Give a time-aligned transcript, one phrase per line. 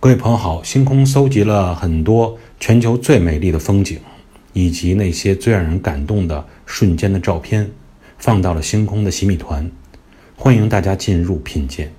[0.00, 3.98] 各位朋友好星空搜集了很多全球最美丽的风景
[4.52, 7.68] 以及那些最让人感动的瞬间的照片
[8.16, 9.68] 放到了星空的洗米团。
[10.36, 11.97] 欢迎大家进入品鉴。